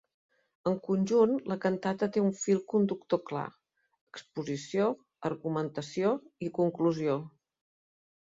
[0.69, 3.43] En conjunt, la cantata té un fil conductor clar:
[4.19, 4.87] exposició,
[5.31, 6.15] argumentació
[6.49, 7.19] i conclusió.